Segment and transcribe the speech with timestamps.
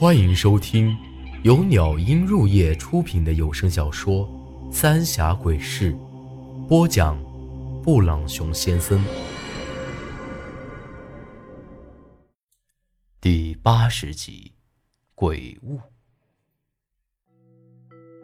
[0.00, 0.96] 欢迎收听
[1.42, 4.26] 由鸟音入夜出品的有声小说
[4.72, 5.92] 《三峡鬼事》，
[6.66, 7.22] 播讲：
[7.82, 9.04] 布朗熊先生。
[13.20, 14.54] 第八十集，
[15.14, 15.78] 鬼物。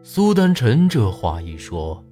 [0.02, 2.02] 苏丹臣这话一说，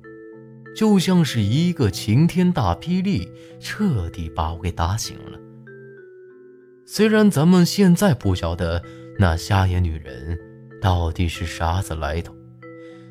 [0.76, 3.26] 就像是一个晴天大霹雳，
[3.58, 5.40] 彻底把我给打醒了。
[6.84, 8.84] 虽然咱们现在不晓得
[9.18, 10.38] 那瞎眼女人
[10.80, 12.34] 到底是啥子来头，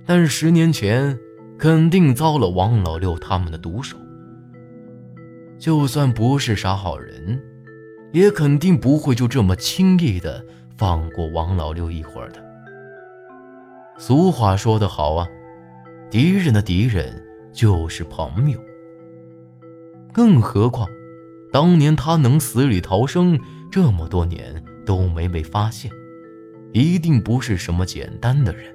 [0.06, 1.18] 但十年前
[1.58, 3.98] 肯定遭了王老六他们的毒手。
[5.58, 7.42] 就算不是啥好人，
[8.12, 10.46] 也肯定不会就这么轻易的
[10.78, 12.44] 放过王老六一会的。
[13.98, 15.28] 俗话说得好啊，
[16.10, 18.60] 敌人的敌人就是朋友。
[20.12, 20.88] 更何况，
[21.52, 23.40] 当年他能死里逃生。
[23.72, 25.92] 这么多年都没被发现，
[26.74, 28.66] 一定不是什么简单的人。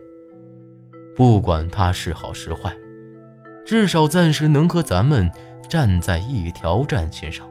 [1.14, 2.74] 不管他是好是坏，
[3.66, 5.30] 至少暂时能和咱们
[5.68, 7.46] 站在一条战线上。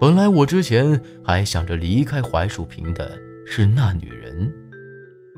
[0.00, 4.52] 本来我之前还想着离开槐树坪的是那女人，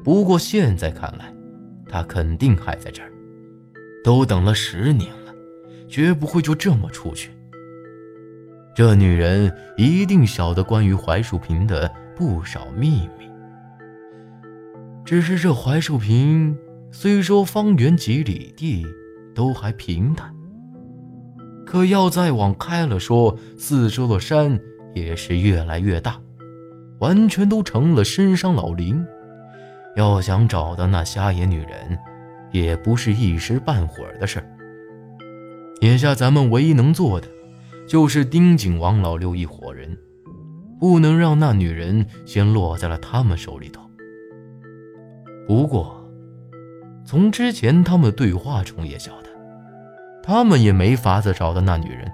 [0.03, 1.33] 不过现在看来，
[1.89, 3.13] 她肯定还在这儿。
[4.05, 5.35] 都等了十年了，
[5.89, 7.31] 绝不会就这么出去。
[8.79, 13.29] 这女人一定晓得关于槐树坪的不少秘密。
[15.05, 16.57] 只是这槐树坪
[16.93, 18.87] 虽说方圆几里地
[19.35, 20.33] 都还平坦，
[21.67, 24.57] 可要再往开了说，四周的山
[24.95, 26.17] 也是越来越大，
[27.01, 29.05] 完全都成了深山老林。
[29.97, 31.99] 要想找到那瞎眼女人，
[32.53, 34.47] 也不是一时半会儿的事儿。
[35.81, 37.27] 眼下咱们唯一能做的。
[37.89, 39.97] 就是盯紧王老六一伙人，
[40.79, 43.81] 不能让那女人先落在了他们手里头。
[45.47, 46.07] 不过，
[47.07, 49.31] 从之前他们的对话中也晓得，
[50.23, 52.13] 他们也没法子找到那女人。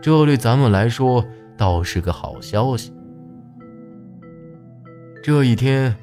[0.00, 1.22] 这对咱们来说
[1.58, 2.90] 倒是个好消息。
[5.22, 5.94] 这一天，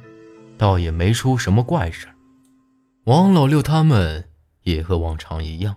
[0.59, 2.07] 倒也没出什么怪事
[3.05, 4.25] 王老六他们
[4.61, 5.75] 也和往常一样。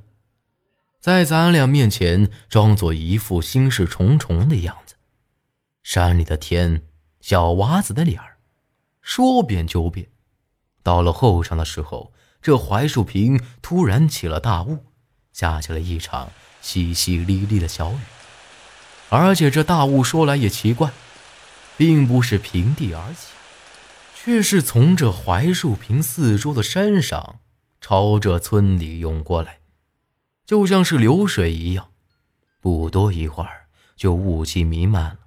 [1.01, 4.97] 在咱俩面前装作一副心事重重的样子，
[5.85, 6.83] 山里的天，
[7.21, 8.39] 小娃子的脸儿，
[9.01, 10.09] 说变就变。
[10.83, 14.87] 到了后场的时候，这槐树坪突然起了大雾，
[15.33, 16.33] 下起了一场
[16.63, 17.99] 淅淅沥沥的小雨。
[19.09, 20.91] 而且这大雾说来也奇怪，
[21.77, 23.29] 并不是平地而起，
[24.17, 27.39] 却是从这槐树坪四周的山上
[27.81, 29.58] 朝着村里涌过来。
[30.49, 31.91] 就像是流水一样，
[32.59, 35.19] 不多一会儿就雾气弥漫了。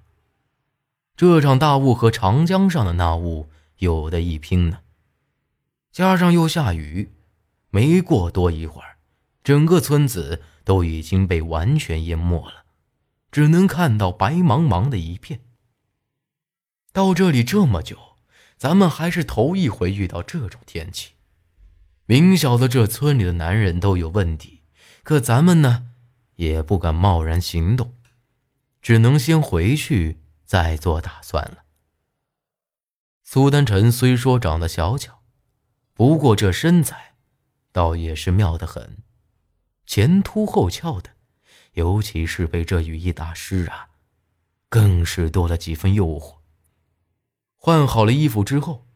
[1.14, 4.80] 这场大雾和长江上的那雾有的一拼呢。
[5.92, 7.12] 加上又下雨，
[7.70, 8.96] 没过多一会儿，
[9.44, 12.64] 整个村子都已经被完全淹没了，
[13.30, 15.42] 只能看到白茫茫的一片。
[16.92, 17.96] 到这里这么久，
[18.56, 21.12] 咱们还是头一回遇到这种天气，
[22.06, 24.61] 明晓得这村里的男人都有问题。
[25.02, 25.88] 可咱们呢，
[26.36, 27.94] 也不敢贸然行动，
[28.80, 31.64] 只能先回去再做打算了。
[33.22, 35.22] 苏丹臣虽说长得小巧，
[35.94, 37.14] 不过这身材
[37.72, 38.98] 倒也是妙得很，
[39.86, 41.10] 前凸后翘的，
[41.72, 43.88] 尤其是被这雨衣打湿啊，
[44.68, 46.38] 更是多了几分诱惑。
[47.56, 48.86] 换好了衣服之后，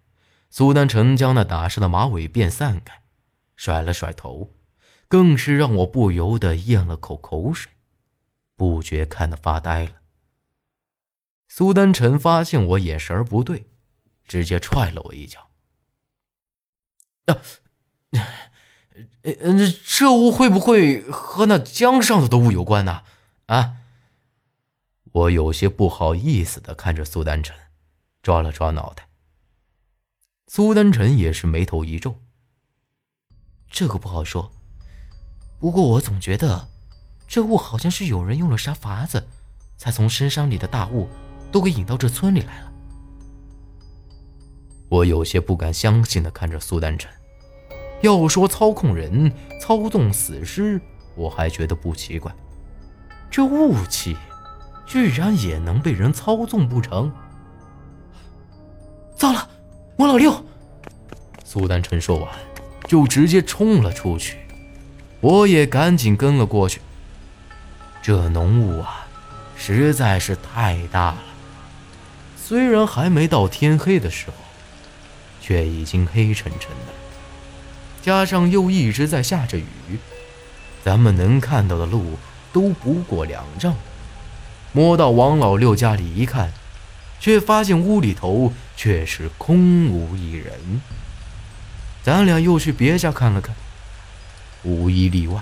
[0.51, 3.03] 苏丹臣将那打湿的马尾辫散开，
[3.57, 4.56] 甩了甩头。
[5.09, 7.73] 更是让我不由得咽了口口水，
[8.57, 10.03] 不觉看得发呆了。
[11.49, 13.67] 苏丹臣发现我眼神不对，
[14.25, 15.49] 直接踹了我一脚。
[17.27, 17.39] 啊，
[19.23, 23.03] 呃，这雾会不会和那江上的雾有关呢？
[23.47, 23.77] 啊！
[25.13, 27.57] 我有些不好意思的看着苏丹臣，
[28.23, 29.09] 抓了抓脑袋。
[30.47, 32.21] 苏丹臣也是眉头一皱，
[33.71, 34.53] 这个不好说。
[35.59, 36.69] 不过我总觉得，
[37.27, 39.27] 这雾好像是有人用了啥法子，
[39.77, 41.09] 才从深山里的大雾
[41.51, 42.73] 都给引到这村里来了。
[44.89, 47.11] 我有些不敢相信的看着苏丹臣。
[48.03, 50.81] 要说操控人、操纵死尸，
[51.15, 52.33] 我还觉得不奇怪，
[53.31, 54.15] 这雾气
[54.87, 57.11] 居然也能被人操纵不成？
[59.17, 59.49] 糟了，
[59.97, 60.45] 王老六！
[61.43, 62.29] 苏丹臣说完，
[62.87, 64.46] 就直接冲了出去。
[65.21, 66.81] 我也赶紧跟了过去。
[68.03, 69.07] 这浓雾啊，
[69.57, 71.19] 实在是太大了，
[72.37, 74.35] 虽然还没到天黑的时候，
[75.41, 76.93] 却已经黑沉沉的，
[78.03, 79.65] 加上又一直在下着雨，
[80.85, 82.17] 咱们能看到的路
[82.53, 83.75] 都不过两丈。
[84.73, 86.53] 摸到王老六家里一看，
[87.19, 90.81] 却发现屋里头却是空无一人。
[92.05, 93.57] 咱俩又去别家看了看，
[94.67, 95.41] 无一例外，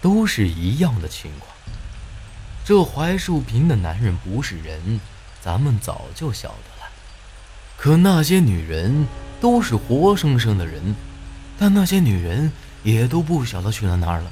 [0.00, 1.50] 都是一样的情况。
[2.64, 5.00] 这槐树坪的男人不是人，
[5.40, 6.90] 咱们早就晓得了。
[7.76, 9.08] 可那些女人
[9.40, 10.94] 都是活生生的人，
[11.58, 12.52] 但那些女人
[12.84, 14.30] 也都不晓得去了哪儿了。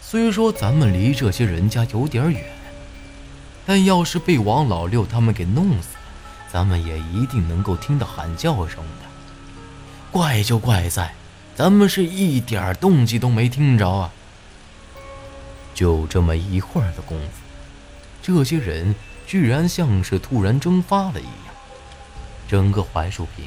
[0.00, 2.44] 虽说咱们离这些人家有点远，
[3.66, 6.00] 但要是被王老六他们给弄死了，
[6.52, 9.06] 咱们也一定能够听到喊叫声的。
[10.12, 11.12] 怪就怪在，
[11.60, 14.10] 咱们是一点动静都没听着啊。
[15.74, 17.42] 就这么一会儿的功夫，
[18.22, 18.94] 这些人
[19.26, 21.54] 居然像是突然蒸发了一样，
[22.48, 23.44] 整个槐树坪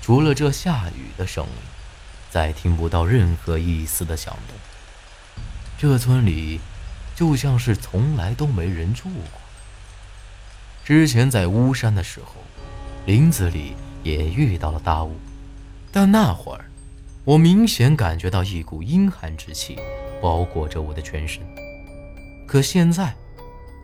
[0.00, 1.52] 除了这下雨的声音，
[2.32, 4.56] 再听不到任何一丝的响动。
[5.78, 6.58] 这村里
[7.14, 9.40] 就像是从来都没人住过。
[10.84, 12.34] 之前在巫山的时候，
[13.06, 15.16] 林子里也遇到了大雾，
[15.92, 16.64] 但那会儿
[17.24, 19.78] 我明显感觉到一股阴寒之气
[20.20, 21.40] 包裹着我的全身。
[22.48, 23.14] 可现在，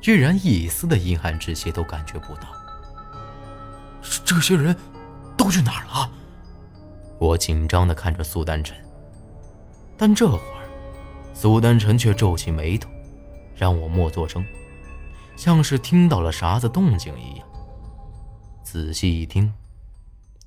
[0.00, 2.48] 居然一丝的阴寒之气都感觉不到。
[4.24, 4.76] 这些人
[5.36, 6.10] 都去哪儿了？
[7.18, 8.76] 我紧张地看着苏丹晨，
[9.96, 10.68] 但这会儿，
[11.32, 12.90] 苏丹晨却皱起眉头，
[13.54, 14.44] 让我莫作声，
[15.36, 17.46] 像是听到了啥子动静一样。
[18.64, 19.52] 仔细一听，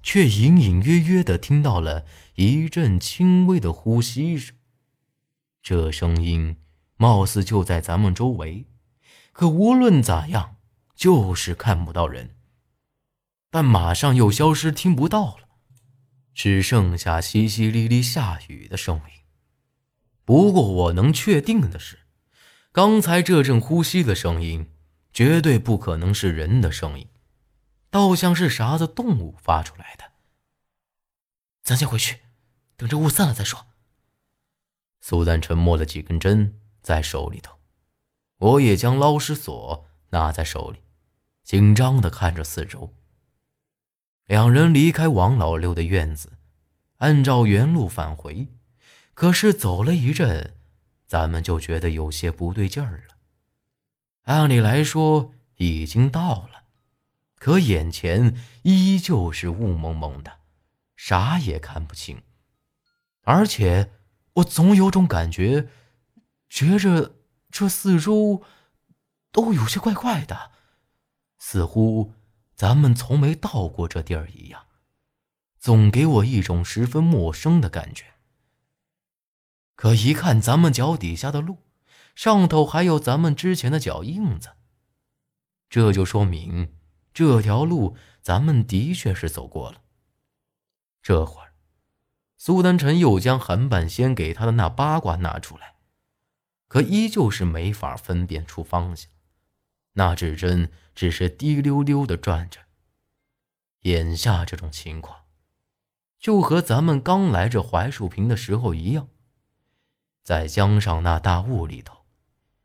[0.01, 2.05] 却隐隐约约地听到了
[2.35, 4.55] 一阵轻微的呼吸声。
[5.61, 6.57] 这声音。
[6.97, 8.67] 貌似就在咱们周围，
[9.31, 10.57] 可无论咋样，
[10.93, 12.35] 就是看不到人。
[13.49, 15.47] 但马上又消失，听不到了，
[16.35, 19.23] 只剩下淅淅沥沥下雨的声音。
[20.23, 21.97] 不过我能确定的是，
[22.71, 24.67] 刚才这阵呼吸的声音，
[25.11, 27.07] 绝对不可能是人的声音，
[27.91, 30.13] 倒像是啥子动物发出来的。
[31.61, 32.21] 咱先回去，
[32.75, 33.67] 等这雾散了再说。
[34.99, 36.57] 苏丹沉默了几根针。
[36.83, 37.59] 在手里头，
[38.37, 40.79] 我也将捞尸索拿在手里，
[41.43, 42.95] 紧张的看着四周。
[44.25, 46.39] 两人离开王老六的院子，
[46.97, 48.47] 按照原路返回。
[49.13, 50.57] 可是走了一阵，
[51.05, 53.17] 咱们就觉得有些不对劲儿了。
[54.23, 56.60] 按理来说已经到了，
[57.41, 60.41] 可眼前依旧是雾蒙蒙的，
[60.95, 62.21] 啥也看不清。
[63.23, 63.91] 而且
[64.33, 65.67] 我总有种感觉。
[66.47, 67.15] 觉着
[67.49, 68.43] 这四周
[69.31, 70.51] 都有些怪怪的，
[71.39, 72.13] 似乎
[72.53, 74.67] 咱们从没到过这地儿一样，
[75.57, 78.05] 总给我一种十分陌生的感觉。
[79.75, 81.57] 可一看咱们脚底下的路，
[82.13, 84.51] 上头还有咱们之前的脚印子，
[85.69, 86.75] 这就说明
[87.13, 89.81] 这条路咱们的确是走过了。
[91.01, 91.53] 这会儿，
[92.37, 95.75] 苏丹臣又将韩半仙给他的那八卦拿出来。
[96.67, 99.11] 可依旧是没法分辨出方向，
[99.93, 102.61] 那指针只是滴溜溜的转着。
[103.81, 105.25] 眼下这种情况，
[106.17, 109.09] 就和咱们刚来这槐树坪的时候一样，
[110.23, 112.05] 在江上那大雾里头，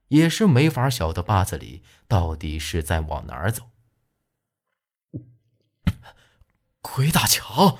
[0.07, 3.71] 也是没法晓得八子里到底是在往哪儿走。
[6.95, 7.79] 鬼打墙！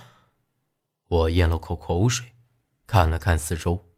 [1.07, 2.35] 我咽了口口水，
[2.87, 3.89] 看了看四周，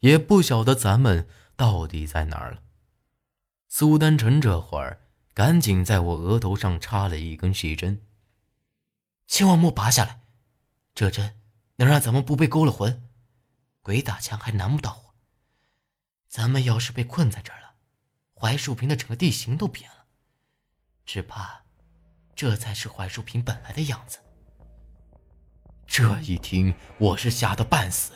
[0.00, 1.28] 也不晓得咱们。
[1.54, 2.62] 到底在哪儿了？
[3.68, 8.04] 苏丹臣这会儿赶紧在我额头上插了一根细针，
[9.28, 10.22] 千万莫拔下来，
[10.92, 11.38] 这针
[11.76, 13.08] 能让咱们不被勾了魂，
[13.80, 15.14] 鬼打墙还难不倒我。
[16.26, 17.74] 咱们要是被困在这儿了，
[18.34, 20.06] 槐树坪的整个地形都变了，
[21.06, 21.64] 只怕
[22.34, 24.18] 这才是槐树坪本来的样子。
[25.94, 28.14] 这一听，我是吓得半死。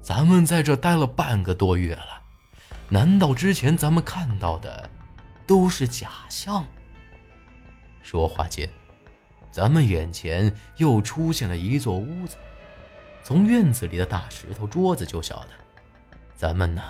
[0.00, 2.22] 咱们在这待了半个多月了。
[2.88, 4.88] 难道之前咱们看到的
[5.44, 6.64] 都是假象？
[8.00, 8.70] 说话间，
[9.50, 12.36] 咱们眼前又出现了一座屋子。
[13.24, 15.48] 从院子里的大石头桌子就晓得，
[16.36, 16.80] 咱们呢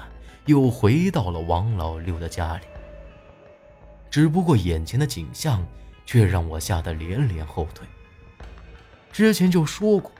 [0.45, 2.67] 又回到了王老六的家里。
[4.11, 5.67] 只不过眼前的景象
[6.05, 7.87] 却让我吓得连连后退。
[9.13, 10.11] 之前就说过，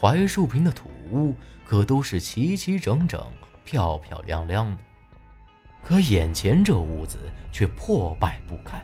[0.00, 1.34] 槐树坪的土屋
[1.64, 3.22] 可都是齐齐整整、
[3.64, 4.82] 漂漂亮亮的。
[5.82, 7.18] 可眼前这屋子
[7.52, 8.80] 却破败不堪，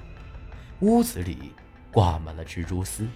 [0.80, 1.52] 屋子里
[1.90, 3.08] 挂满了蜘蛛丝，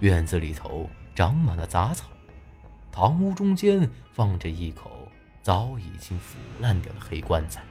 [0.00, 2.06] 院子里头长满了杂草，
[2.90, 5.06] 堂屋中间放着一口
[5.42, 7.62] 早已经腐烂掉的黑棺材。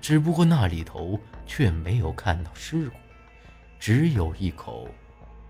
[0.00, 2.96] 只不过那里头却没有看到尸骨，
[3.78, 4.88] 只有一口